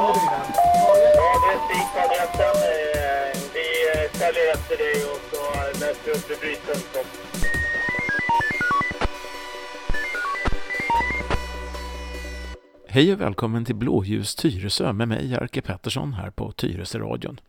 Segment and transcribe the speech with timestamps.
[0.00, 0.46] bilen.
[0.74, 1.60] Ja, det är
[2.56, 5.40] eh, Vi eh, följer efter dig och så
[6.42, 6.52] vi
[7.00, 7.06] upp.
[12.88, 17.40] Hej och välkommen till Blåljus Tyresö med mig, Jerker Pettersson, här på Tyresö-radion.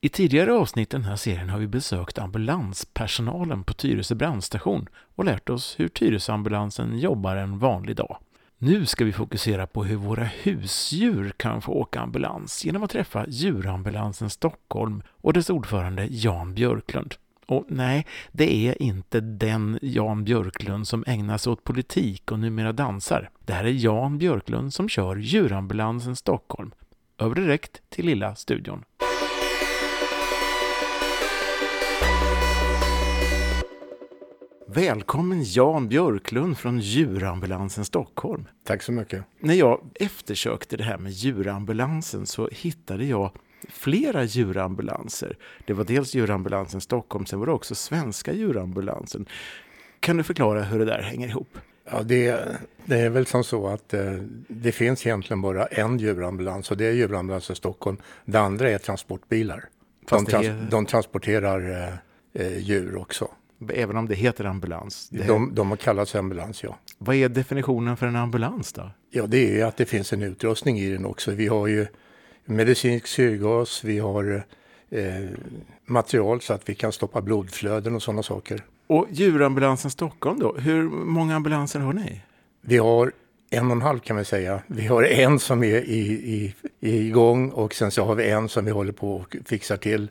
[0.00, 5.24] I tidigare avsnitt i den här serien har vi besökt ambulanspersonalen på Tyresö brandstation och
[5.24, 8.18] lärt oss hur Tyresöambulansen jobbar en vanlig dag.
[8.62, 13.26] Nu ska vi fokusera på hur våra husdjur kan få åka ambulans genom att träffa
[13.28, 17.14] Djurambulansen Stockholm och dess ordförande Jan Björklund.
[17.46, 22.72] Och nej, det är inte den Jan Björklund som ägnar sig åt politik och numera
[22.72, 23.30] dansar.
[23.44, 26.70] Det här är Jan Björklund som kör Djurambulansen Stockholm.
[27.18, 28.84] Över direkt till lilla studion.
[34.74, 38.44] Välkommen Jan Björklund från Djurambulansen Stockholm.
[38.64, 39.24] Tack så mycket.
[39.38, 43.30] När jag eftersökte det här med djurambulansen så hittade jag
[43.68, 45.36] flera djurambulanser.
[45.66, 49.26] Det var dels djurambulansen Stockholm, sen var det också svenska djurambulansen.
[50.00, 51.58] Kan du förklara hur det där hänger ihop?
[51.90, 52.46] Ja, det,
[52.84, 54.12] det är väl som så att eh,
[54.48, 57.96] det finns egentligen bara en djurambulans och det är djurambulansen Stockholm.
[58.24, 59.64] Det andra är transportbilar.
[60.08, 60.66] De, trans, är...
[60.70, 61.94] de transporterar eh,
[62.44, 63.28] eh, djur också.
[63.68, 65.08] Även om det heter ambulans?
[65.08, 65.26] Det...
[65.26, 66.78] De, de har kallats ambulans, ja.
[66.98, 68.90] Vad är definitionen för en ambulans då?
[69.10, 71.30] Ja, det är att det finns en utrustning i den också.
[71.30, 71.86] Vi har ju
[72.44, 74.44] medicinsk syrgas, vi har
[74.90, 75.04] eh,
[75.86, 78.64] material så att vi kan stoppa blodflöden och sådana saker.
[78.86, 82.20] Och djurambulansen Stockholm då, hur många ambulanser har ni?
[82.60, 83.12] Vi har
[83.50, 84.62] en och en halv kan vi säga.
[84.66, 88.48] Vi har en som är i, i, i igång och sen så har vi en
[88.48, 90.10] som vi håller på och fixar till.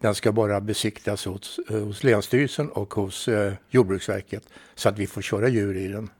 [0.00, 5.22] Den ska bara besiktas hos, hos Länsstyrelsen och hos eh, Jordbruksverket så att vi får
[5.22, 6.10] köra djur i den.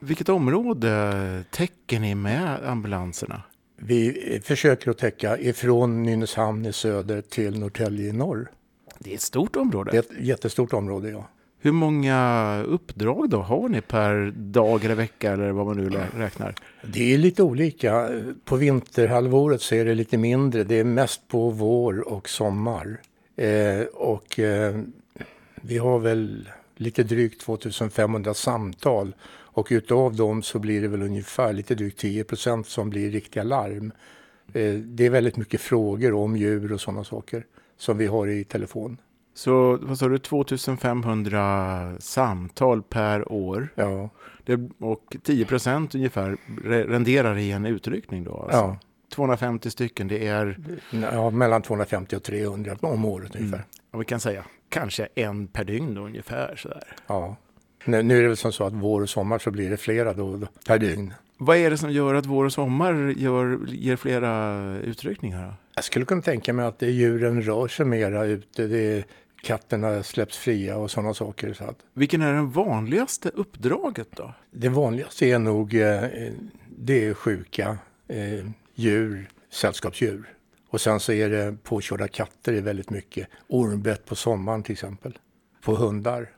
[0.00, 3.42] Vilket område täcker ni med ambulanserna?
[3.76, 8.50] Vi försöker att täcka ifrån Nynäshamn i söder till Norrtälje i norr.
[8.98, 9.90] Det är ett stort område.
[9.90, 11.28] Det är ett jättestort område, ja.
[11.58, 16.54] Hur många uppdrag då har ni per dag eller vecka eller vad man nu räknar?
[16.82, 18.08] Det är lite olika.
[18.44, 20.64] På vinterhalvåret så är det lite mindre.
[20.64, 23.00] Det är mest på vår och sommar.
[23.36, 24.80] Eh, och eh,
[25.54, 31.52] vi har väl lite drygt 2500 samtal och utav dem så blir det väl ungefär
[31.52, 33.92] lite drygt 10% som blir riktiga larm.
[34.52, 37.46] Eh, det är väldigt mycket frågor om djur och sådana saker
[37.76, 38.98] som vi har i telefon.
[39.34, 43.68] Så vad sa du, 2500 samtal per år?
[43.74, 44.10] Ja.
[44.44, 46.36] Det, och 10% ungefär
[46.86, 48.36] renderar i en utryckning då?
[48.36, 48.58] Alltså.
[48.58, 48.78] Ja.
[49.14, 50.58] 250 stycken, det är?
[50.90, 53.46] Ja, mellan 250 och 300 om året mm.
[53.46, 53.66] ungefär.
[53.90, 56.96] Och vi kan säga kanske en per dygn då, ungefär sådär.
[57.06, 57.36] Ja.
[57.84, 60.12] Nu, nu är det väl som så att vår och sommar så blir det flera
[60.12, 61.14] då, då, per dygn.
[61.38, 65.54] Vad är det som gör att vår och sommar gör, ger flera utryckningar?
[65.74, 68.66] Jag skulle kunna tänka mig att djuren rör sig mera ute.
[68.66, 69.04] Det är,
[69.42, 71.52] katterna släpps fria och sådana saker.
[71.52, 71.76] Så att.
[71.92, 74.34] Vilken är det vanligaste uppdraget då?
[74.50, 76.02] Det vanligaste är nog eh,
[76.78, 77.78] det är sjuka
[78.08, 80.34] eh, djur, sällskapsdjur.
[80.68, 83.28] Och sen så är det påkörda katter är väldigt mycket.
[83.48, 85.18] Ormbett på sommaren till exempel.
[85.62, 86.30] På hundar.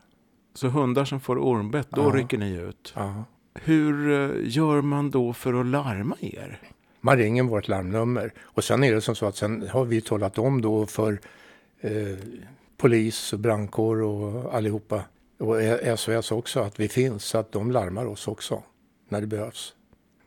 [0.54, 2.10] Så hundar som får ormbett, då ja.
[2.10, 2.92] rycker ni ut?
[2.96, 3.24] Ja.
[3.54, 6.60] Hur eh, gör man då för att larma er?
[7.00, 10.38] Man ringer vårt larmnummer och sen är det som så att sen har vi talat
[10.38, 11.20] om då för
[11.80, 11.92] eh,
[12.76, 15.02] polis, brandkår och allihopa
[15.38, 15.56] och
[15.98, 18.62] SOS också att vi finns så att de larmar oss också
[19.08, 19.74] när det behövs.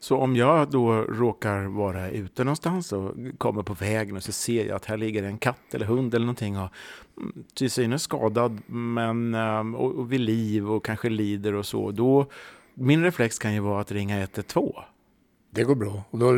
[0.01, 4.65] Så om jag då råkar vara ute någonstans och kommer på vägen och så ser
[4.65, 6.69] jag att här ligger en katt eller hund eller någonting och
[7.17, 11.91] mm, till synes skadad men ehm, och, och vid liv och kanske lider och så.
[11.91, 12.25] Då,
[12.73, 14.73] min reflex kan ju vara att ringa 112.
[15.51, 16.31] Det går bra och då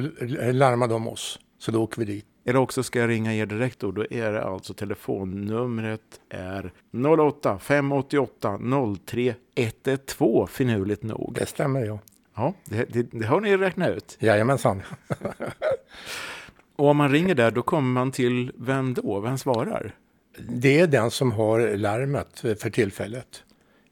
[0.51, 2.25] larmar de oss så då åker vi dit.
[2.45, 3.91] Eller också ska jag ringa er direkt då.
[3.91, 6.71] Då är det alltså telefonnumret är
[7.19, 8.59] 08 588
[9.05, 11.35] 03 112 finurligt nog.
[11.39, 11.99] Det stämmer ja.
[12.35, 14.17] Ja, det, det, det har ni räknat ut.
[14.19, 14.81] Jajamensan.
[16.75, 19.19] Och om man ringer där, då kommer man till vem då?
[19.19, 19.95] Vem svarar?
[20.37, 23.43] Det är den som har larmet för tillfället.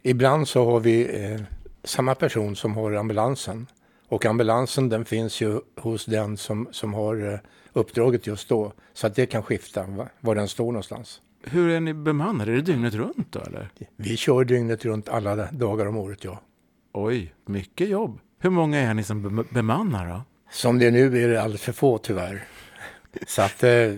[0.01, 1.41] Ibland så har vi eh,
[1.83, 3.67] samma person som har ambulansen.
[4.07, 7.39] Och ambulansen den finns ju hos den som, som har eh,
[7.73, 8.73] uppdraget just då.
[8.93, 10.09] Så att det kan skifta va?
[10.19, 11.21] var den står någonstans.
[11.43, 12.51] Hur är ni bemannade?
[12.51, 13.69] Är det dygnet runt då eller?
[13.95, 16.41] Vi kör dygnet runt alla dagar om året, ja.
[16.93, 18.19] Oj, mycket jobb.
[18.43, 20.21] Hur många är ni som bemannar då?
[20.51, 22.43] Som det är nu är det alldeles för få tyvärr.
[23.27, 23.93] Så att eh,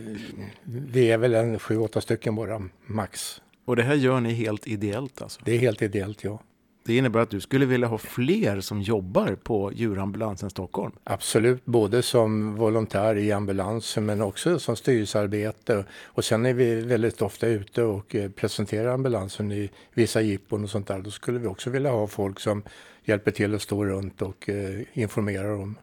[0.63, 3.41] vi är väl en sju, åtta stycken bara, max.
[3.65, 5.41] Och det här gör ni helt ideellt alltså?
[5.45, 6.39] Det är helt ideellt, ja.
[6.85, 10.91] Det innebär att du skulle vilja ha fler som jobbar på djurambulansen Stockholm?
[11.03, 15.85] Absolut, både som volontär i ambulansen men också som styrelsearbete.
[16.03, 20.69] Och sen är vi väldigt ofta ute och eh, presenterar ambulansen i vissa jippon och
[20.69, 20.99] sånt där.
[20.99, 22.63] Då skulle vi också vilja ha folk som
[23.03, 25.75] hjälper till att stå runt och eh, informerar om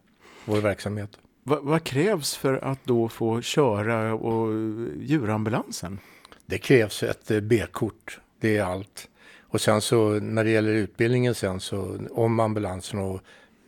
[0.45, 1.19] vår verksamhet.
[1.43, 4.53] Va, vad krävs för att då få köra och
[5.01, 5.99] djurambulansen?
[6.47, 9.09] Det krävs ett eh, B-kort, det är allt.
[9.41, 13.21] Och sen så när det gäller utbildningen sen så om ambulansen och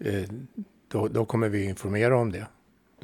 [0.04, 0.24] eh,
[0.88, 2.46] då, då, kommer vi informera om det.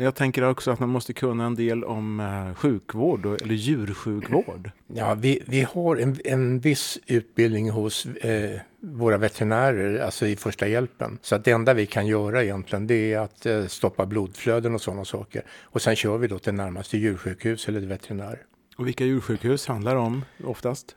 [0.00, 4.70] Jag tänker också att man måste kunna en del om eh, sjukvård eller djursjukvård.
[4.86, 10.68] Ja, vi, vi har en, en viss utbildning hos eh, våra veterinärer, alltså i första
[10.68, 11.18] hjälpen.
[11.22, 14.80] Så att det enda vi kan göra egentligen det är att eh, stoppa blodflöden och
[14.80, 15.42] sådana saker.
[15.62, 18.38] Och sen kör vi då till närmaste djursjukhus eller veterinär.
[18.76, 20.96] Och vilka djursjukhus handlar det om oftast?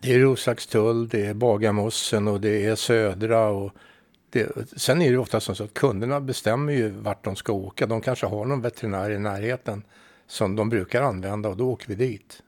[0.00, 3.46] Det är Roslagstull, det är Bagarmossen och det är Södra.
[3.46, 3.72] Och
[4.32, 7.86] det, sen är det ofta så att kunderna bestämmer ju vart de ska åka.
[7.86, 9.82] De kanske har någon veterinär i närheten
[10.26, 12.42] som de brukar använda och då åker vi dit.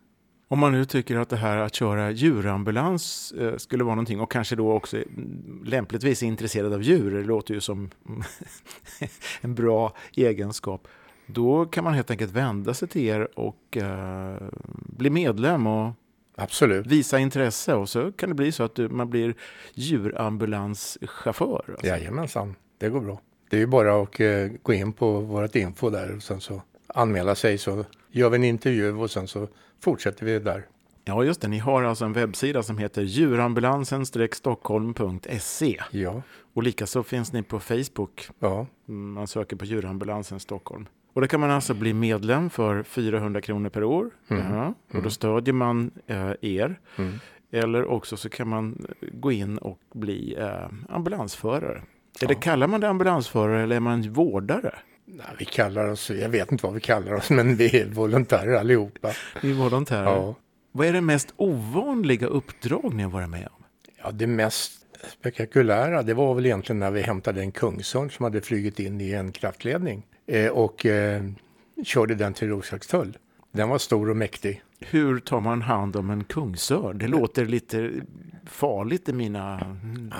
[0.49, 4.33] Om man nu tycker att det här att köra djurambulans eh, skulle vara någonting och
[4.33, 7.91] kanske då också mm, lämpligtvis är intresserad av djur, det låter ju som
[9.41, 10.89] en bra egenskap.
[11.27, 14.37] Då kan man helt enkelt vända sig till er och eh,
[14.75, 15.93] bli medlem och
[16.37, 16.87] Absolut.
[16.87, 19.35] visa intresse och så kan det bli så att du, man blir
[19.75, 21.65] djurambulanschaufför.
[21.69, 21.87] Alltså.
[21.87, 23.21] Jajamensan, det går bra.
[23.51, 26.63] Det är ju bara att uh, gå in på vårt info där och sen så
[26.87, 29.49] anmäla sig så gör vi en intervju och sen så
[29.81, 30.67] fortsätter vi där.
[31.05, 31.49] Ja, just det.
[31.49, 35.83] Ni har alltså en webbsida som heter djurambulansen-stockholm.se.
[35.91, 36.23] Ja.
[36.55, 38.29] Och likaså finns ni på Facebook.
[38.39, 38.67] Ja.
[38.89, 40.87] Mm, man söker på djurambulansen Stockholm.
[41.15, 44.11] Och det kan man alltså bli medlem för 400 kronor per år.
[44.29, 44.55] Mm.
[44.55, 45.11] Ja, och då mm.
[45.11, 46.81] stödjer man eh, er.
[46.97, 47.19] Mm.
[47.53, 51.83] Eller också så kan man gå in och bli eh, ambulansförare.
[52.21, 52.25] Ja.
[52.25, 54.75] Eller kallar man det ambulansförare eller är man vårdare?
[55.05, 58.55] Nej, vi kallar oss, jag vet inte vad vi kallar oss, men vi är volontärer
[58.55, 59.11] allihopa.
[59.43, 60.05] Vi är volontärer.
[60.05, 60.35] Ja.
[60.73, 63.65] Vad är det mest ovanliga uppdrag ni har varit med om?
[64.03, 64.73] Ja, det mest
[65.19, 69.13] spektakulära, det var väl egentligen när vi hämtade en kungsörn som hade flugit in i
[69.13, 71.23] en kraftledning eh, och eh,
[71.85, 73.19] körde den till Roslagstull.
[73.53, 74.63] Den var stor och mäktig.
[74.81, 76.99] Hur tar man hand om en kungsörn?
[76.99, 77.91] Det låter lite
[78.47, 79.59] farligt i mina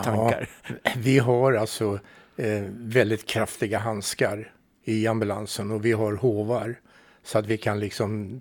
[0.05, 0.49] tankar.
[0.83, 1.99] Ja, vi har alltså
[2.37, 4.53] eh, väldigt kraftiga handskar
[4.85, 6.75] i ambulansen och vi har hovar.
[7.23, 8.41] Så att vi kan liksom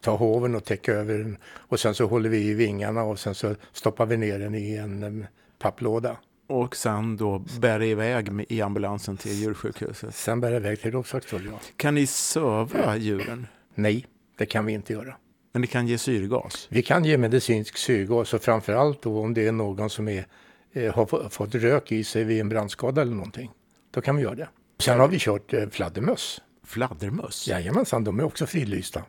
[0.00, 1.36] ta hoven och täcka över den.
[1.44, 4.76] Och sen så håller vi i vingarna och sen så stoppar vi ner den i
[4.76, 5.26] en
[5.58, 6.16] papplåda.
[6.48, 10.14] Och sen då bär iväg i ambulansen till djursjukhuset?
[10.14, 11.60] Sen bär iväg till Roslagstull, ja.
[11.76, 13.46] Kan ni söva djuren?
[13.74, 14.06] Nej,
[14.38, 15.16] det kan vi inte göra.
[15.52, 16.66] Men ni kan ge syrgas?
[16.70, 20.26] Vi kan ge medicinsk syrgas och framförallt då om det är någon som är,
[20.72, 23.50] eh, har fått rök i sig vid en brandskada eller någonting.
[23.90, 24.48] Då kan vi göra det.
[24.78, 26.40] Sen har vi kört eh, fladdermöss.
[26.64, 27.48] Fladdermöss?
[27.48, 29.02] Jajamensan, de är också fridlysta.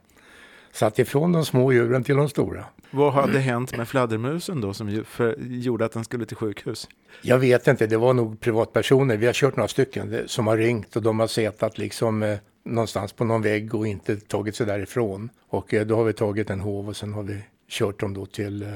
[0.72, 2.66] Så att ifrån de små djuren till de stora.
[2.92, 5.04] Vad hade hänt med fladdermusen då som
[5.40, 6.88] gjorde att den skulle till sjukhus?
[7.22, 9.18] Jag vet inte, det var nog privatpersoner.
[9.18, 13.14] Vi har kört några stycken som har ringt och de har setat liksom eh, någonstans
[13.14, 15.30] på någon vägg och inte tagit sig därifrån.
[15.50, 18.26] Och eh, då har vi tagit en hov och sen har vi kört dem då
[18.26, 18.74] till eh,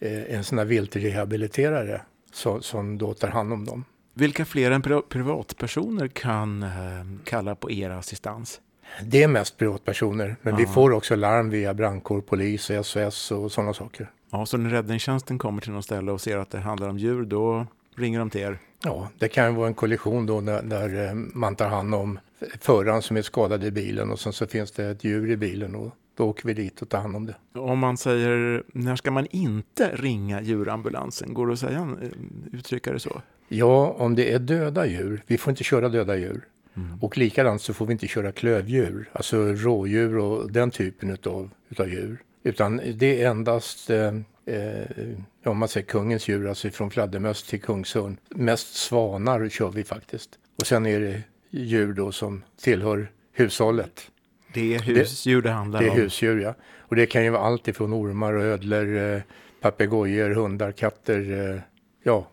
[0.00, 2.00] eh en sån här viltrehabiliterare
[2.32, 3.84] som, som då tar hand om dem.
[4.14, 6.70] Vilka fler än privatpersoner kan eh,
[7.24, 8.60] kalla på er assistans?
[9.02, 10.60] Det är mest privatpersoner, men Aha.
[10.60, 14.10] vi får också larm via brandkår, polis, SOS och sådana saker.
[14.30, 17.24] Ja, så när räddningstjänsten kommer till något ställe och ser att det handlar om djur,
[17.24, 18.58] då ringer de till er?
[18.84, 22.18] Ja, det kan vara en kollision då när, när eh, man tar hand om
[22.60, 25.74] föraren som är skadad i bilen och sen så finns det ett djur i bilen
[25.74, 27.60] och då åker vi dit och tar hand om det.
[27.60, 31.34] Om man säger, när ska man inte ringa djurambulansen?
[31.34, 32.08] Går det att säga, eh,
[32.52, 33.22] uttrycka det så?
[33.48, 35.22] Ja, om det är döda djur.
[35.26, 36.40] Vi får inte köra döda djur.
[36.76, 36.98] Mm.
[37.00, 41.88] Och likadant så får vi inte köra klövdjur, alltså rådjur och den typen utav, utav
[41.88, 42.18] djur.
[42.42, 44.14] Utan det är endast, eh,
[44.46, 44.86] eh,
[45.44, 48.16] om man säger kungens djur, alltså från fladdermöss till kungsörn.
[48.28, 50.30] Mest svanar kör vi faktiskt.
[50.58, 54.10] Och sen är det djur då som tillhör hushållet.
[54.54, 55.86] Det är husdjur det, det handlar om?
[55.86, 56.54] Det är husdjur, ja.
[56.78, 59.22] Och det kan ju vara allt ifrån ormar, ödlor, eh,
[59.60, 61.60] papegojor, hundar, katter, eh,
[62.02, 62.28] ja,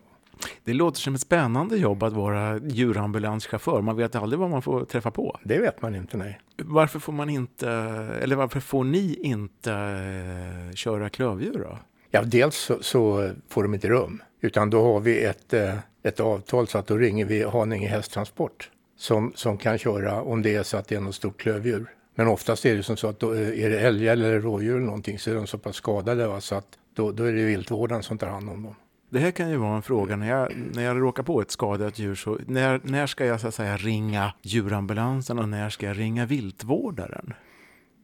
[0.64, 3.80] det låter som ett spännande jobb att vara djurambulanschaufför.
[3.82, 5.38] Man vet aldrig vad man får träffa på.
[5.44, 6.40] Det vet man inte, nej.
[6.56, 7.70] Varför får man inte,
[8.22, 11.78] eller varför får ni inte eh, köra klövdjur då?
[12.10, 16.20] Ja, dels så, så, får de inte rum, utan då har vi ett, eh, ett
[16.20, 20.62] avtal så att då ringer vi Haninge hästtransport som, som kan köra om det är
[20.62, 21.86] så att det är något stort klövdjur.
[22.14, 25.18] Men oftast är det som så att då är det älgar eller rådjur eller någonting
[25.18, 28.18] så är de så pass skadade va, så att då, då är det viltvården som
[28.18, 28.74] tar hand om dem.
[29.10, 31.98] Det här kan ju vara en fråga när jag, när jag råkar på ett skadat
[31.98, 32.14] djur.
[32.14, 36.26] Så när, när ska jag så att säga ringa djurambulansen och när ska jag ringa
[36.26, 37.32] viltvårdaren?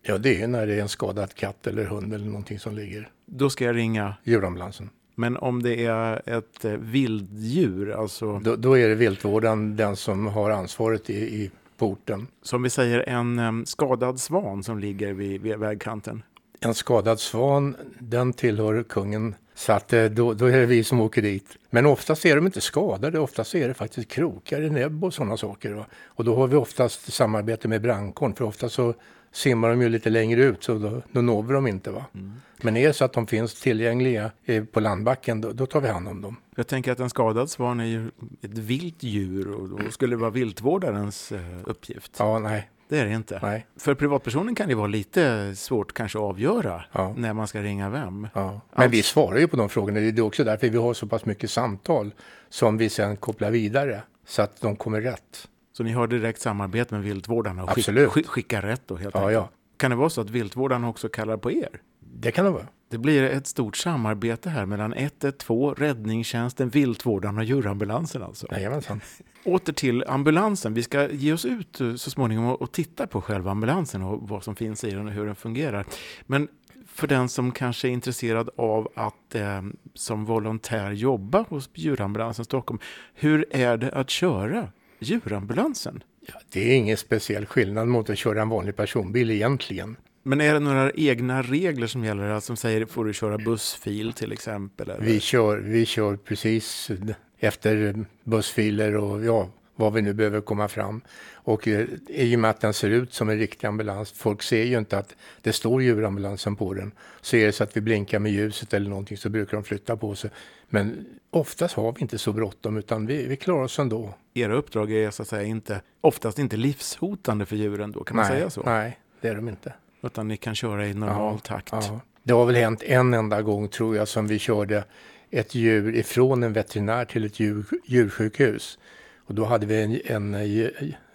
[0.03, 3.09] Ja, det är när det är en skadad katt eller hund eller någonting som ligger.
[3.27, 4.91] Då ska jag ringa djurambulansen.
[5.15, 8.39] Men om det är ett eh, vilddjur, alltså...
[8.39, 12.27] Då, då är det viltvårdaren den som har ansvaret i, i porten.
[12.43, 16.23] Som vi säger, en um, skadad svan som ligger vid, vid vägkanten.
[16.61, 19.35] En skadad svan, den tillhör kungen.
[19.57, 21.57] Så att eh, då, då är det vi som åker dit.
[21.71, 25.37] Men oftast är de inte skadade, oftast är det faktiskt krokar i näbb och sådana
[25.37, 25.85] saker.
[26.05, 28.95] Och då har vi oftast samarbete med brandkåren, för ofta så
[29.33, 31.91] simmar de ju lite längre ut så då, då når vi dem inte.
[31.91, 32.05] Va?
[32.15, 32.33] Mm.
[32.63, 34.31] Men är det så att de finns tillgängliga
[34.73, 36.37] på landbacken då, då, tar vi hand om dem.
[36.57, 38.07] Jag tänker att en skadad svan är ju
[38.43, 42.17] ett vilt djur och då skulle det vara viltvårdarens eh, uppgift.
[42.19, 42.71] Ja, nej.
[42.89, 43.39] Det är det inte.
[43.43, 43.67] Nej.
[43.77, 47.15] För privatpersonen kan det vara lite svårt kanske att avgöra ja.
[47.17, 48.29] när man ska ringa vem.
[48.35, 48.61] Ja.
[48.73, 48.93] Men Allt.
[48.93, 50.01] vi svarar ju på de frågorna.
[50.01, 52.15] Det är också därför vi har så pass mycket samtal
[52.49, 55.49] som vi sen kopplar vidare så att de kommer rätt.
[55.73, 57.71] Så ni har direkt samarbete med viltvårdarna och.
[57.71, 59.35] Skick, skickar rätt då helt ja, enkelt?
[59.35, 59.51] Ja.
[59.77, 61.81] Kan det vara så att viltvårdarna också kallar på er?
[62.21, 62.67] Det kan det vara.
[62.89, 68.47] Det blir ett stort samarbete här mellan 112, räddningstjänsten, viltvårdarna och djurambulansen alltså.
[68.51, 69.01] Jajamensan.
[69.45, 70.75] Åter till ambulansen.
[70.75, 74.57] Vi ska ge oss ut så småningom och titta på själva ambulansen och vad som
[74.57, 75.87] finns i den och hur den fungerar.
[76.27, 76.49] Men
[76.87, 79.63] för den som kanske är intresserad av att eh,
[79.95, 82.81] som volontär jobba hos djurambulansen Stockholm.
[83.15, 84.69] Hur är det att köra
[84.99, 86.03] djurambulansen?
[86.27, 89.97] Ja, det är ingen speciell skillnad mot att köra en vanlig personbil egentligen.
[90.27, 92.29] Men är det några egna regler som gäller?
[92.29, 94.91] Alltså som säger, får du köra bussfil till exempel?
[94.91, 95.05] Eller?
[95.05, 96.91] Vi, kör, vi kör precis
[97.39, 101.01] efter bussfiler och ja, vad vi nu behöver komma fram.
[101.33, 104.65] Och eh, i och med att den ser ut som en riktig ambulans, folk ser
[104.65, 106.93] ju inte att det står djurambulansen på den.
[107.21, 109.97] Så är det så att vi blinkar med ljuset eller någonting så brukar de flytta
[109.97, 110.31] på sig.
[110.69, 114.15] Men oftast har vi inte så bråttom utan vi, vi klarar oss ändå.
[114.35, 118.27] Era uppdrag är så att säga inte, oftast inte livshotande för djuren då, kan man
[118.27, 118.63] nej, säga så?
[118.63, 119.73] Nej, det är de inte.
[120.03, 121.69] Utan ni kan köra i normal ja, takt?
[121.73, 122.01] Ja.
[122.23, 124.85] Det har väl hänt en enda gång tror jag som vi körde
[125.31, 128.79] ett djur ifrån en veterinär till ett djur, djursjukhus.
[129.27, 130.71] Och då hade vi en, en,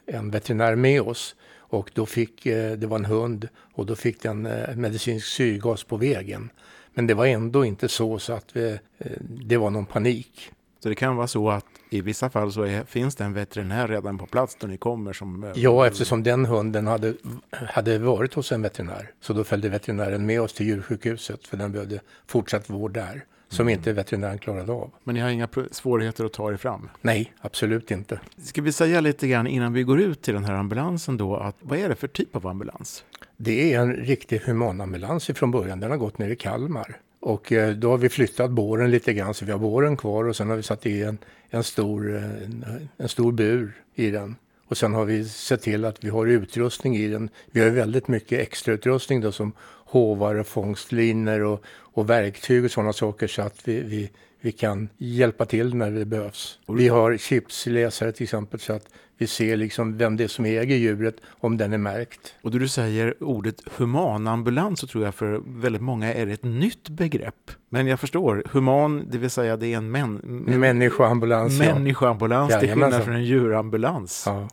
[0.06, 1.36] en veterinär med oss
[1.72, 5.84] och då fick, eh, det var en hund och då fick den eh, medicinsk syrgas
[5.84, 6.50] på vägen.
[6.94, 10.52] Men det var ändå inte så, så att vi, eh, det var någon panik.
[10.84, 13.88] Så det kan vara så att i vissa fall så är, finns det en veterinär
[13.88, 15.14] redan på plats då ni kommer?
[15.14, 17.14] Som, ja, eftersom den hunden hade,
[17.52, 19.12] hade varit hos en veterinär.
[19.22, 23.68] Så då följde veterinären med oss till djursjukhuset för den behövde fortsatt vård där som
[23.68, 23.80] mm.
[23.80, 24.92] inte veterinären klarade av.
[25.04, 26.90] Men ni har inga svårigheter att ta er fram?
[27.02, 28.20] Nej, absolut inte.
[28.38, 31.56] Ska vi säga lite grann innan vi går ut till den här ambulansen då, att
[31.60, 33.04] vad är det för typ av ambulans?
[33.38, 35.80] Det är en riktig humanambulans ifrån början.
[35.80, 36.98] Den har gått ner i Kalmar.
[37.22, 40.36] Och eh, då har vi flyttat båren lite grann så vi har båren kvar och
[40.36, 41.18] sen har vi satt i en,
[41.50, 44.36] en, stor, eh, en, en stor bur i den.
[44.68, 47.30] Och sen har vi sett till att vi har utrustning i den.
[47.51, 49.51] Vi har väldigt mycket extrautrustning då som
[49.92, 54.90] hovar och fångstlinor och, och verktyg och sådana saker så att vi, vi, vi kan
[54.98, 56.60] hjälpa till när det behövs.
[56.68, 58.86] Vi har chipsläsare till exempel så att
[59.18, 62.36] vi ser liksom vem det är som äger djuret om den är märkt.
[62.42, 66.44] Och då du säger ordet humanambulans så tror jag för väldigt många är det ett
[66.44, 67.52] nytt begrepp.
[67.70, 70.14] Men jag förstår, human, det vill säga det är en män,
[70.46, 71.60] människoambulans.
[71.60, 72.60] Människoambulans, ja.
[72.60, 74.24] till skillnad från en djurambulans.
[74.28, 74.48] Ja.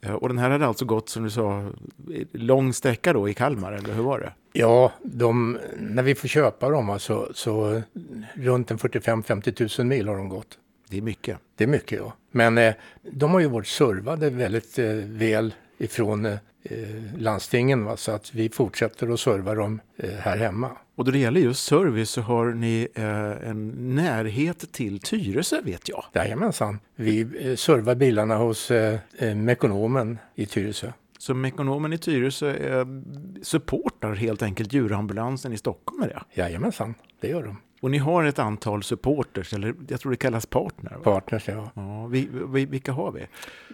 [0.00, 1.70] Eh, och den här hade alltså gått, som du sa,
[2.32, 4.32] lång sträcka då i Kalmar, eller hur var det?
[4.58, 7.82] Ja, de, när vi får köpa dem alltså, så
[8.34, 10.58] runt en 45-50 000 mil har de gått.
[10.88, 11.38] Det är mycket.
[11.56, 12.12] Det är mycket, ja.
[12.30, 16.38] Men eh, de har ju varit servade väldigt eh, väl ifrån eh,
[17.18, 17.96] landstingen, va?
[17.96, 20.70] så att vi fortsätter att serva dem eh, här hemma.
[20.94, 25.88] Och då det gäller just service så har ni eh, en närhet till Tyresö vet
[25.88, 26.04] jag.
[26.12, 26.78] Jajamensan.
[26.94, 28.98] Vi eh, servar bilarna hos eh
[29.34, 30.92] Mekonomen i Tyresö.
[31.18, 32.86] Så Mekonomen i Tyresö eh,
[33.42, 36.40] supportar helt enkelt djurambulansen i Stockholm med det?
[36.40, 37.56] Jajamensan, det gör de.
[37.80, 40.90] Och ni har ett antal supporters, eller jag tror det kallas partner?
[40.90, 41.00] Va?
[41.02, 41.70] Partners, ja.
[41.74, 43.26] ja vi, vi, vilka har vi?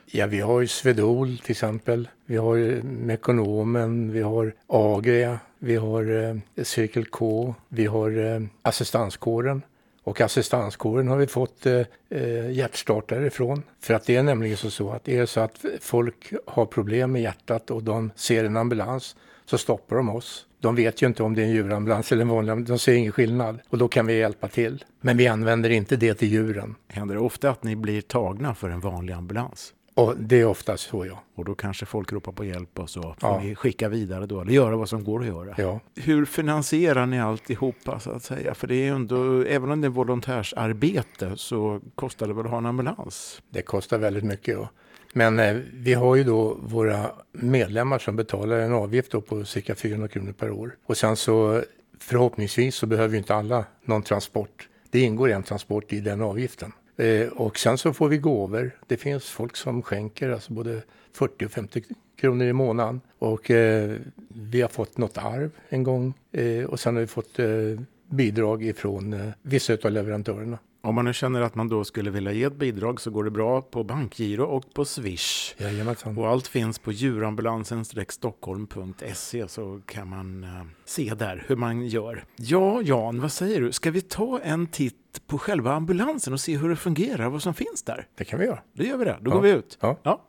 [0.06, 2.08] Ja, vi har ju Svedol till exempel.
[2.26, 9.62] Vi har Mekonomen, vi har Agria, vi har eh, Cirkel K, vi har eh, assistanskåren.
[10.04, 11.80] Och assistanskåren har vi fått eh,
[12.10, 13.62] eh hjärtstartare ifrån.
[13.80, 17.12] För att det är nämligen så, så att är det så att folk har problem
[17.12, 20.46] med hjärtat och de ser en ambulans så stoppar de oss.
[20.60, 23.12] De vet ju inte om det är en djurambulans eller en vanlig de ser ingen
[23.12, 23.58] skillnad.
[23.68, 24.84] Och då kan vi hjälpa till.
[25.00, 26.74] Men vi använder inte det till djuren.
[26.88, 29.74] Händer det ofta att ni blir tagna för en vanlig ambulans?
[29.94, 31.22] Och det är oftast så, ja.
[31.34, 33.40] Och då kanske folk ropar på hjälp och så får Ja.
[33.42, 35.54] ni skicka vidare då, eller göra vad som går att göra.
[35.58, 35.80] ja.
[35.94, 38.54] Hur finansierar ni alltihopa så att säga?
[38.54, 42.50] För det är ju ändå, även om det är volontärsarbete så kostar det väl att
[42.50, 43.42] ha en ambulans?
[43.50, 44.54] Det kostar väldigt mycket.
[44.54, 44.68] Ja.
[45.14, 49.74] Men eh, vi har ju då våra medlemmar som betalar en avgift då på cirka
[49.74, 50.76] 400 kronor per år.
[50.86, 51.62] Och sen så
[52.00, 54.68] förhoppningsvis så behöver ju inte alla någon transport.
[54.90, 56.72] Det ingår en transport i den avgiften.
[56.96, 58.70] Eh, och sen så får vi gåvor.
[58.86, 60.82] Det finns folk som skänker alltså både
[61.12, 61.82] 40 och 50
[62.16, 63.00] kronor i månaden.
[63.18, 63.96] Och eh,
[64.28, 66.14] vi har fått något arv en gång.
[66.32, 67.46] Eh, och sen har vi fått eh,
[68.08, 70.58] bidrag ifrån eh, vissa av leverantörerna.
[70.84, 73.30] Om man nu känner att man då skulle vilja ge ett bidrag så går det
[73.30, 75.54] bra på bankgiro och på Swish.
[75.58, 76.18] Jajamensan.
[76.18, 80.50] Och allt finns på djurambulansen-stockholm.se så kan man eh,
[80.84, 82.24] se där hur man gör.
[82.36, 83.72] Ja, Jan, vad säger du?
[83.72, 87.54] Ska vi ta en titt på själva ambulansen och se hur det fungerar, vad som
[87.54, 88.06] finns där?
[88.16, 88.58] Det kan vi göra.
[88.72, 89.18] Då gör vi det.
[89.20, 89.34] Då Ja.
[89.34, 89.78] går vi ut.
[89.80, 89.98] Ja.
[90.02, 90.22] Ja.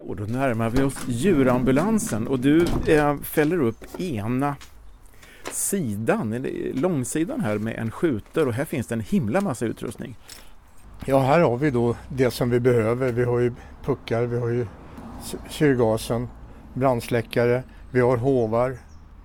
[0.00, 4.56] Och då närmar vi oss djurambulansen och du eh, fäller upp ena
[5.52, 10.16] sidan, eller långsidan här med en skjuter och här finns det en himla massa utrustning.
[11.04, 13.12] Ja, här har vi då det som vi behöver.
[13.12, 13.52] Vi har ju
[13.84, 14.66] puckar, vi har ju
[15.50, 16.28] syrgasen,
[16.74, 18.70] brandsläckare, vi har hovar,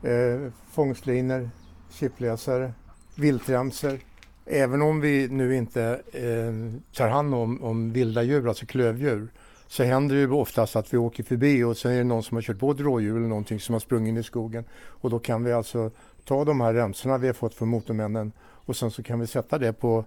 [0.03, 1.49] eh, fångstlinor,
[1.89, 2.73] chipläsare,
[3.15, 3.99] viltremsor.
[4.45, 9.27] Även om vi nu inte eh, tar hand om, om vilda djur, alltså klövdjur,
[9.67, 12.37] så händer det ju oftast att vi åker förbi och så är det någon som
[12.37, 14.63] har kört på ett rådjur eller någonting som har sprungit in i skogen.
[14.73, 15.91] Och då kan vi alltså
[16.25, 19.57] ta de här remsorna vi har fått från motormännen och sen så kan vi sätta
[19.57, 20.05] det på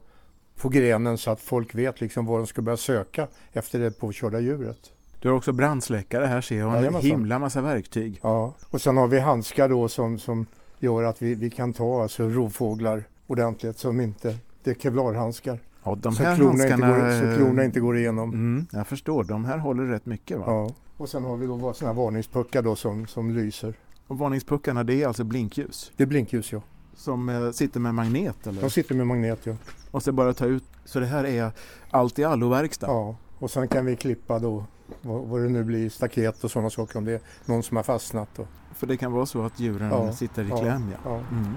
[0.57, 4.41] på grenen så att folk vet liksom var de ska börja söka efter det påkörda
[4.41, 4.93] djuret.
[5.21, 7.11] Du har också brandsläckare, här ser jag en Jajamensan.
[7.11, 8.21] himla massa verktyg.
[8.23, 8.55] Ja.
[8.71, 10.47] Och sen har vi handskar då som, som
[10.79, 15.59] gör att vi, vi kan ta alltså rovfåglar ordentligt som inte, det är kevlarhandskar.
[15.85, 16.99] Ja, de så, här klorna inte handskarna...
[16.99, 18.33] går, så klorna inte går igenom.
[18.33, 20.45] Mm, jag förstår, de här håller rätt mycket va?
[20.47, 20.71] Ja.
[20.97, 23.75] Och sen har vi då sådana här varningspuckar då som, som lyser.
[24.07, 26.63] Och varningspuckarna det är alltså blinkljus Det är blinkljus ja.
[26.97, 28.61] som eh, sitter med magnet eller?
[28.61, 29.57] De sitter med magnet ja.
[29.91, 31.51] Och så bara ta ut, så det här är
[31.91, 32.87] allt i allo-verkstad?
[32.87, 33.17] ja.
[33.39, 34.65] Och sen kan vi klippa då
[35.03, 37.85] vad, vad det nu blir, staket och sådana saker om det är någon som har
[37.85, 38.29] fastnat.
[38.37, 38.47] Då.
[38.75, 40.99] För det kan vara så att djuren Ja, sitter i ja, kläm ja.
[41.11, 41.15] Ja.
[41.17, 41.53] Mm.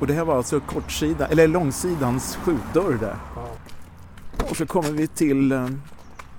[0.00, 3.16] Och det här var alltså kortsida, eller långsidans skjutdörr där.
[4.50, 5.68] Och så kommer vi till eh,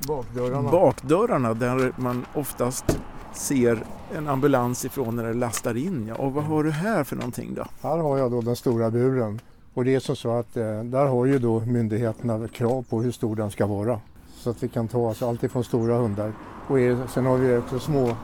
[0.08, 0.71] Bakdörrarna.
[0.71, 2.99] bakdörrarna där man oftast
[3.38, 3.84] ser
[4.15, 6.08] en ambulans ifrån när det lastar in.
[6.08, 6.15] Ja.
[6.15, 7.65] Och vad har du här för någonting då?
[7.82, 9.39] Här har jag då den stora buren.
[9.73, 13.12] Och det är som så att eh, där har ju då myndigheterna krav på hur
[13.12, 14.00] stor den ska vara.
[14.36, 16.34] Så att vi kan ta alltså, allt ifrån stora hundar
[16.67, 18.15] och är, sen har vi också små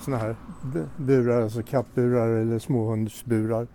[0.00, 0.36] såna här
[0.96, 3.66] burar, alltså kattburar eller småhundsburar.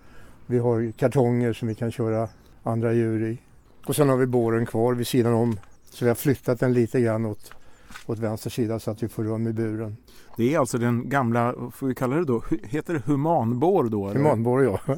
[0.46, 2.30] Vi har kartonger som vi kan köra
[2.64, 3.38] andra djur i.
[3.86, 5.60] Och sen har vi båren kvar vid sidan om.
[5.90, 7.52] Så vi har flyttat den lite grann åt,
[8.06, 9.98] åt vänster sida så att vi får rum i buren.
[10.38, 14.10] Det är alltså den gamla, får vi kalla det då, heter det humanbår då?
[14.10, 14.20] eller?
[14.20, 14.80] Humanbår ja.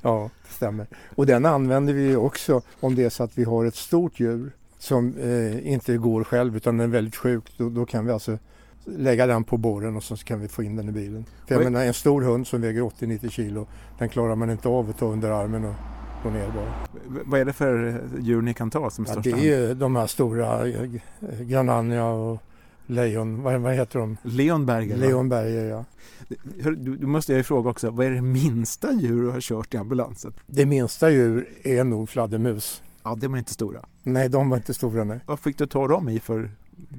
[0.00, 0.86] ja, det stämmer.
[1.14, 4.52] Och den använder vi också om det är så att vi har ett stort djur
[4.78, 7.44] som eh, inte går själv utan är väldigt sjuk.
[7.56, 8.38] Då, då kan vi alltså
[8.84, 11.24] lägga den på båren och så kan vi få in den i bilen.
[11.46, 13.66] För jag menar en stor hund som väger 80-90 kilo
[13.98, 15.74] den klarar man inte av att ta under armen och
[16.22, 16.64] gå ner bara.
[17.08, 19.36] V- Vad är det för eh, djur ni kan ta som Ja, största?
[19.36, 20.90] det är ju de här stora eh,
[21.40, 22.38] Granania och
[22.86, 24.16] lejon, vad, vad heter de?
[24.22, 24.96] Leonberger?
[24.96, 25.84] Leonberger ja.
[26.62, 29.74] Du, du måste jag ju fråga också, vad är det minsta djur du har kört
[29.74, 30.32] i ambulansen?
[30.46, 32.82] Det minsta djur är nog fladdermus.
[33.02, 33.80] Ja, de är inte stora.
[34.02, 35.20] Nej, de var inte stora nej.
[35.26, 36.50] Vad fick du ta dem i för?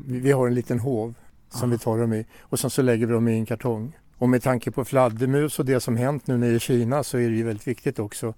[0.05, 1.13] Vi vi har en liten hov
[1.49, 1.71] som Ah.
[1.71, 3.97] vi tar dem i och sen så lägger vi dem i en kartong.
[4.17, 7.29] Och med tanke på fladdermus och det som hänt nu nere i Kina så är
[7.29, 8.33] det ju väldigt viktigt också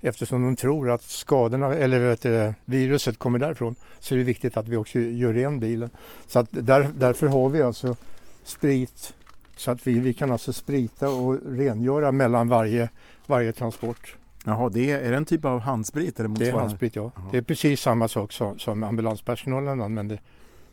[0.00, 4.56] eftersom de tror att skadorna eller vet du, viruset kommer därifrån så är det viktigt
[4.56, 5.90] att vi också gör ren bilen.
[6.26, 7.96] Så att där, därför har vi alltså
[8.44, 9.14] sprit
[9.56, 12.88] så att vi, vi kan alltså sprita och rengöra mellan varje,
[13.26, 14.16] varje transport.
[14.44, 17.12] Jaha, det är, är det en typ av handsprit eller Det är handsprit ja.
[17.14, 17.24] Jaha.
[17.32, 20.20] Det är precis samma sak som, som ambulanspersonalen använder.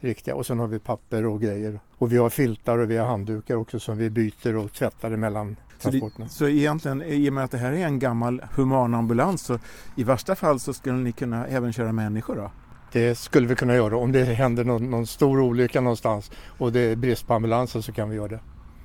[0.04, 0.36] Riktiga.
[0.36, 1.80] Och sen har vi papper och grejer.
[1.98, 5.56] Och vi har filtar och vi har handdukar också som vi byter och tvättar emellan
[5.80, 9.60] Så, det, så egentligen, i och med att det här är en gammal humanambulans så
[9.96, 12.52] i värsta fall så skulle ni kunna även köra människor då?
[12.92, 13.98] Det skulle vi kunna göra.
[13.98, 17.92] Om det händer någon, någon stor olycka någonstans och det är brist på ambulanser så
[17.92, 18.40] kan vi göra det.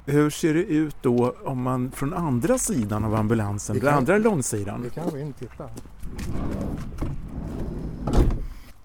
[0.07, 4.83] Hur ser det ut då om man från andra sidan av ambulansen, den andra långsidan?
[4.83, 5.70] Vi kan gå in och titta.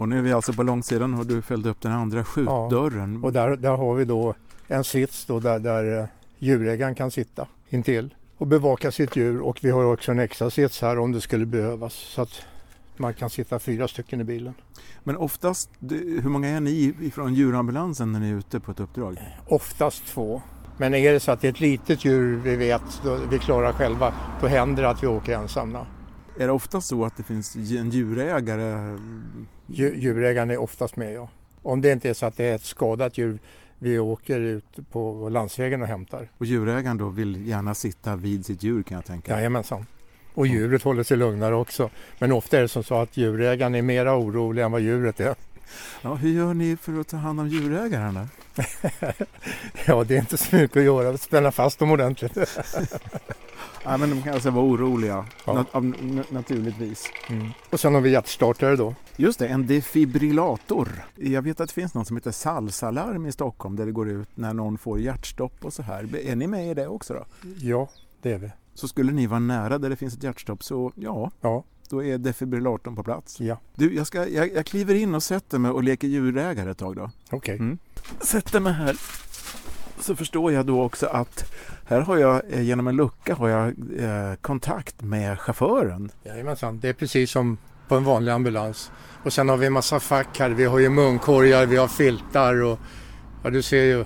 [0.04, 3.24] Och nu är vi alltså på långsidan och du fällde upp den andra skjutdörren.
[3.24, 4.36] Och där, där har vi då
[4.68, 6.06] en sits då där, där eh,
[6.40, 10.82] djurägaren kan sitta intill och bevaka sitt djur och vi har också en extra sits
[10.82, 11.94] här om det skulle behövas.
[11.94, 12.46] Så att
[12.98, 14.54] Man kan sitta fyra stycken i bilen.
[15.04, 19.18] Men oftast, hur många är ni från djurambulansen när ni är ute på ett uppdrag?
[19.48, 20.42] Oftast två.
[20.78, 24.14] Men är det så att det är ett litet djur vi vet, vi klarar själva,
[24.42, 25.86] då händer det att vi åker ensamma.
[26.40, 28.98] Är det ofta så att det finns en djurägare?
[29.74, 31.30] Djurägaren är oftast med, ja.
[31.62, 33.40] Om det inte är så att det är ett skadat djur
[33.80, 36.28] vi åker ut på landsvägen och hämtar.
[36.38, 39.32] Och djurägaren då vill gärna sitta vid sitt djur kan jag tänka?
[39.32, 39.86] Jajamensan.
[40.34, 41.90] Och djuret håller sig lugnare också.
[42.20, 45.36] Men ofta är det som så att djurägaren är mera orolig än vad djuret är.
[46.02, 48.20] Ja, hur gör ni för att ta hand om djurägaren?
[49.86, 51.18] ja, det är inte så mycket att göra.
[51.18, 52.38] Spänna fast dem ordentligt.
[53.84, 55.54] ja, men de kan alltså vara oroliga, ja.
[55.54, 57.10] nat naturligtvis.
[57.30, 57.50] Mm.
[57.70, 58.96] Och sen har vi hjärtstartare då.
[59.16, 60.90] Just det, en defibrillator.
[61.16, 64.30] Jag vet att det finns något som heter salsalarm i Stockholm där det går ut
[64.36, 66.16] när någon får hjärtstopp och så här.
[66.16, 67.26] Är ni med i det också då?
[67.58, 67.90] Ja,
[68.22, 68.52] det är vi.
[68.74, 71.64] Så skulle ni vara nära där det finns ett hjärtstopp så ja, ja.
[71.90, 73.40] då är defibrillatorn på plats.
[73.40, 73.58] Ja.
[73.76, 76.96] Du, jag, ska, jag, jag kliver in och sätter mig och leker djurägare ett tag
[76.96, 77.12] då.
[77.26, 77.38] Okej.
[77.38, 77.56] Okay.
[77.56, 77.78] Mm.
[78.22, 78.96] Sätter mig här
[80.04, 81.54] så förstår jag då också att
[81.86, 83.68] här har jag eh, genom en lucka har jag
[84.00, 86.12] eh, kontakt med chauffören.
[86.24, 88.92] Jajamensan, det är precis som på en vanlig ambulans.
[89.24, 90.50] Och sen har vi en massa fack här.
[90.50, 92.80] Vi har ju munkorgar, vi har filtar och
[93.44, 94.06] ja, du ser ju.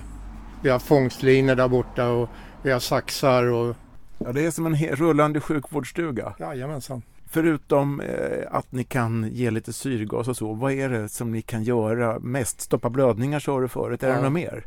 [0.62, 2.28] Vi har fångstlinor där borta och
[2.62, 3.76] vi har saxar och...
[4.18, 6.34] Ja, det är som en rullande sjukvårdsstuga.
[6.38, 7.02] Jajamensan.
[7.30, 11.42] Förutom eh, att ni kan ge lite syrgas och så, vad är det som ni
[11.42, 12.60] kan göra mest?
[12.60, 14.14] Stoppa blödningar sa du förut, är ja.
[14.14, 14.64] det något mer?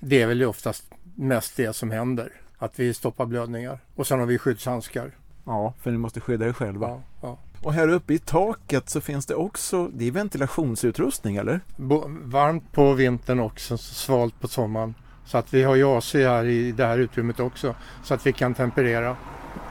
[0.00, 0.84] Det är väl oftast
[1.14, 3.78] mest det som händer, att vi stoppar blödningar.
[3.94, 5.10] Och sen har vi skyddshandskar.
[5.44, 6.88] Ja, för ni måste skydda er själva.
[6.88, 7.38] Ja, ja.
[7.62, 11.60] Och här uppe i taket så finns det också, det är ventilationsutrustning eller?
[11.76, 14.94] Bo, varmt på vintern och svalt på sommaren.
[15.24, 18.32] Så att vi har ju AC här i det här utrymmet också så att vi
[18.32, 19.16] kan temperera.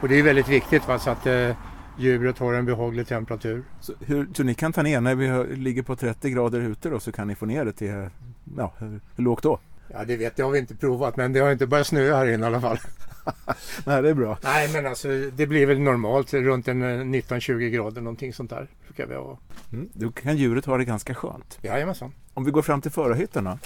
[0.00, 1.56] Och det är väldigt viktigt va, så att eh,
[1.98, 3.64] djuret har en behaglig temperatur.
[3.80, 7.00] Så, hur, så ni kan ta ner, när vi ligger på 30 grader ute då
[7.00, 8.08] så kan ni få ner det till,
[8.56, 9.58] ja, hur, hur lågt då?
[9.88, 12.26] Ja det vet jag har vi inte provat men det har inte börjat snöa här
[12.26, 12.78] inne i alla fall.
[13.84, 14.38] Nej det är bra.
[14.42, 16.82] Nej men alltså det blir väl normalt runt en
[17.14, 18.68] 19-20 eh, grader någonting sånt där.
[18.84, 19.38] Brukar vi ha.
[19.72, 21.58] Mm, då kan djuret ha det ganska skönt.
[21.62, 22.12] Jajamensan.
[22.34, 23.58] Om vi går fram till förarhytterna.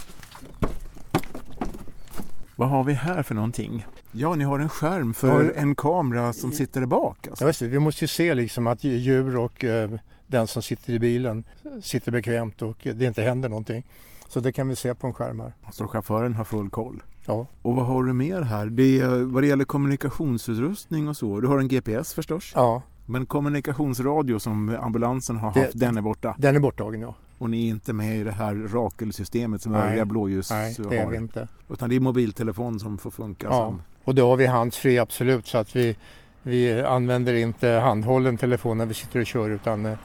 [2.57, 3.87] Vad har vi här för någonting?
[4.13, 7.29] Ja, ni har en skärm för ja, en kamera som sitter där bak.
[7.29, 7.65] Alltså.
[7.65, 9.91] Ja, vi måste ju se liksom att djur och eh,
[10.27, 11.45] den som sitter i bilen
[11.83, 13.85] sitter bekvämt och det inte händer någonting.
[14.29, 15.53] Så det kan vi se på en skärm här.
[15.73, 17.03] Så chauffören har full koll?
[17.27, 17.47] Ja.
[17.63, 18.67] Och vad har du mer här?
[18.67, 21.41] Det är, vad det gäller kommunikationsutrustning och så.
[21.41, 22.53] Du har en GPS förstås?
[22.55, 22.83] Ja.
[23.07, 26.35] Men kommunikationsradio som ambulansen har haft, det, den är borta?
[26.39, 27.15] Den är borttagen ja.
[27.39, 31.07] Och ni är inte med i det här rakelsystemet som övriga blåljus Nej, det är
[31.07, 31.49] vi inte.
[31.69, 33.47] Utan det är mobiltelefon som får funka?
[33.47, 33.83] Ja, som...
[34.05, 35.97] och då har vi handsfree absolut så att vi,
[36.43, 39.99] vi använder inte handhållen telefon när vi sitter och kör utan eh,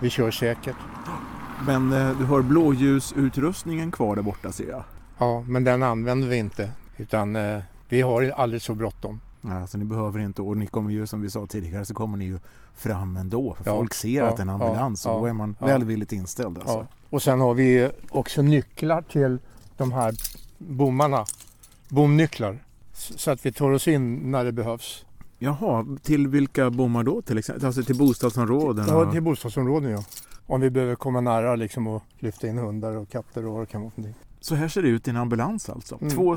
[0.00, 0.76] vi kör säkert.
[1.66, 4.84] Men eh, du har blåljusutrustningen kvar där borta ser jag?
[5.18, 9.20] Ja, men den använder vi inte utan eh, vi har aldrig så bråttom.
[9.40, 12.18] Ja, så ni behöver inte och ni kommer ju som vi sa tidigare så kommer
[12.18, 12.38] ni ju
[12.74, 15.26] fram ändå för ja, folk ser ja, att det är en ambulans ja, och då
[15.26, 16.58] är man välvilligt inställd.
[16.58, 16.86] Alltså.
[17.10, 19.38] Och sen har vi också nycklar till
[19.76, 20.14] de här
[20.58, 21.24] bommarna,
[21.88, 22.58] bomnycklar
[22.92, 25.04] så att vi tar oss in när det behövs.
[25.42, 27.66] Jaha, till vilka bommar då till exempel?
[27.66, 28.84] Alltså till bostadsområden?
[28.88, 30.04] Ja, till bostadsområden ja.
[30.46, 33.66] Om vi behöver komma nära liksom och lyfta in hundar och katter och vad det
[33.66, 34.24] kan vara för någonting.
[34.40, 35.98] Så här ser det ut i en ambulans alltså.
[36.00, 36.14] Mm.
[36.14, 36.36] Två,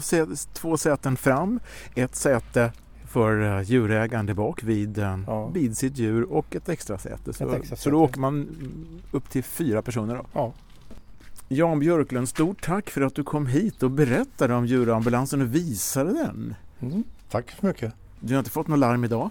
[0.53, 1.59] två säten fram,
[1.95, 2.71] ett säte
[3.07, 5.47] för eh, djurägaren där bak vid, eh, ja.
[5.47, 7.33] vid sitt djur och ett extra säte.
[7.33, 8.47] Så, extra så då åker man
[9.11, 10.15] upp till fyra personer.
[10.15, 10.25] Då.
[10.33, 10.53] Ja.
[11.47, 16.13] Jan Björklund, stort tack för att du kom hit och berättade om djurambulansen och visade
[16.13, 16.55] den.
[16.79, 17.03] Mm.
[17.29, 17.93] Tack så mycket.
[18.25, 19.29] Du har inte fått något larm idag?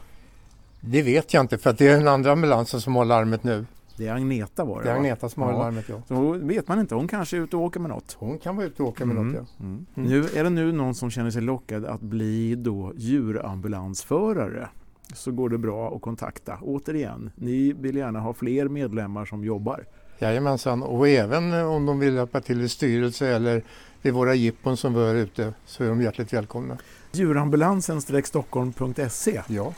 [0.81, 3.67] Det vet jag inte för att det är den andra ambulansen som har larmet nu.
[3.97, 5.59] Det är Agneta var det Det är Agneta som har ja.
[5.59, 6.03] larmet ja.
[6.09, 8.17] Så vet man inte, hon kanske är ute och åker med något.
[8.19, 9.33] Hon kan vara ute och åka med mm.
[9.33, 9.65] något ja.
[9.65, 9.87] Mm.
[9.95, 10.09] Mm.
[10.09, 14.69] Nu är det nu någon som känner sig lockad att bli då djurambulansförare
[15.15, 16.59] så går det bra att kontakta.
[16.63, 19.85] Återigen, ni vill gärna ha fler medlemmar som jobbar.
[20.19, 23.65] Jajamensan, och även om de vill hjälpa till i styrelse eller
[24.03, 26.79] i våra jippon som vi har ute så är de hjärtligt välkomna.
[27.13, 29.75] Djurambulansen-stockholm.se Ja.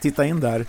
[0.00, 0.66] Titta in där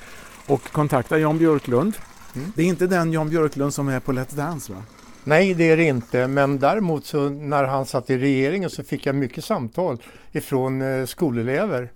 [0.47, 1.97] och kontakta Jan Björklund
[2.37, 2.51] Mm.
[2.55, 4.83] Det är inte den Jan Björklund som är på Let's Dance va?
[5.23, 9.05] Nej det är det inte men däremot så när han satt i regeringen så fick
[9.05, 9.97] jag mycket samtal
[10.31, 11.91] ifrån eh, skolelever.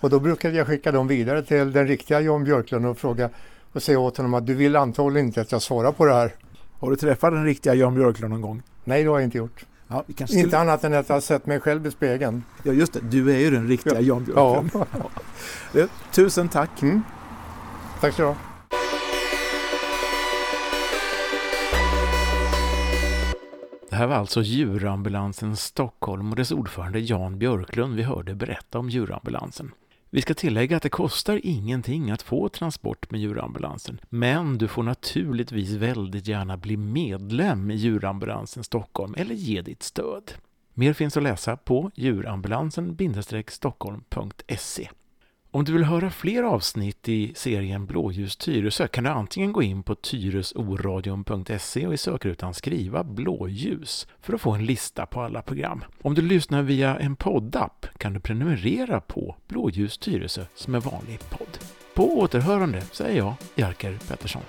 [0.00, 3.30] Och då brukade jag skicka dem vidare till den riktiga Jan Björklund och fråga
[3.72, 6.34] och säga åt honom att du vill antagligen inte att jag svarar på det här.
[6.78, 8.62] Har du träffat den riktiga Jan Björklund någon gång?
[8.84, 9.64] Nej det har jag inte gjort.
[9.88, 10.58] Ja, inte skulle...
[10.58, 12.44] annat än att jag har sett mig själv i spegeln.
[12.62, 13.00] Ja, just det.
[13.00, 14.70] Du är ju den riktiga Jan Björklund.
[14.74, 14.88] Ja.
[15.80, 16.82] Eh, tusen tack.
[16.82, 17.02] Mm.
[18.00, 18.36] Tack ska du ha.
[23.90, 28.90] Det här var alltså djurambulansen Stockholm och dess ordförande Jan Björklund vi hörde berätta om
[28.90, 29.70] djurambulansen.
[30.14, 34.82] Vi ska tillägga att det kostar ingenting att få transport med djurambulansen, men du får
[34.82, 40.32] naturligtvis väldigt gärna bli medlem i djurambulansen Stockholm eller ge ditt stöd.
[40.74, 44.88] Mer finns att läsa på djurambulansen-stockholm.se.
[45.54, 49.82] Om du vill höra fler avsnitt i serien Blåljus Tyresö kan du antingen gå in
[49.82, 55.84] på tyresoradion.se och i sökrutan skriva blåljus för att få en lista på alla program.
[56.02, 61.20] Om du lyssnar via en poddapp kan du prenumerera på Blåljus Tyresö som en vanlig
[61.30, 61.58] podd.
[61.94, 64.42] På återhörande säger jag, Jerker Pettersson.